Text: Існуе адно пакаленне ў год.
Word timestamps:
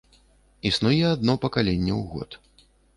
Існуе 0.69 1.05
адно 1.15 1.37
пакаленне 1.47 1.93
ў 2.01 2.03
год. 2.19 2.29